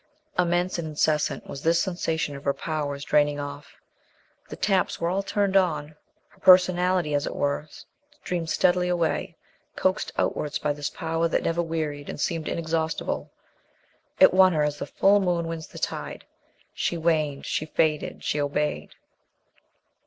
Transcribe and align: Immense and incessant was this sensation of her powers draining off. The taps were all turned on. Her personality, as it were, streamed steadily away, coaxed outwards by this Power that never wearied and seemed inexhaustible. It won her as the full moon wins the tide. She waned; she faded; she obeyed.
Immense 0.39 0.79
and 0.79 0.87
incessant 0.87 1.45
was 1.45 1.61
this 1.61 1.79
sensation 1.79 2.35
of 2.35 2.43
her 2.43 2.55
powers 2.55 3.03
draining 3.03 3.39
off. 3.39 3.75
The 4.49 4.55
taps 4.55 4.99
were 4.99 5.09
all 5.09 5.21
turned 5.21 5.55
on. 5.55 5.95
Her 6.29 6.39
personality, 6.39 7.13
as 7.13 7.27
it 7.27 7.35
were, 7.35 7.69
streamed 8.23 8.49
steadily 8.49 8.87
away, 8.89 9.37
coaxed 9.75 10.11
outwards 10.17 10.57
by 10.57 10.73
this 10.73 10.89
Power 10.89 11.27
that 11.27 11.43
never 11.43 11.61
wearied 11.61 12.09
and 12.09 12.19
seemed 12.19 12.47
inexhaustible. 12.47 13.29
It 14.19 14.33
won 14.33 14.53
her 14.53 14.63
as 14.63 14.79
the 14.79 14.87
full 14.87 15.19
moon 15.19 15.47
wins 15.47 15.67
the 15.67 15.77
tide. 15.77 16.25
She 16.73 16.97
waned; 16.97 17.45
she 17.45 17.67
faded; 17.67 18.23
she 18.23 18.41
obeyed. 18.41 18.95